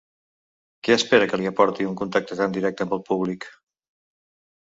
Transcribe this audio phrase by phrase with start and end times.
[0.87, 3.45] Què espera que li aporti un contacte tan directe amb el públic?